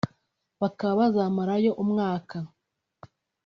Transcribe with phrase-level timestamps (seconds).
[0.61, 2.37] bakaba bazamara yo umwaka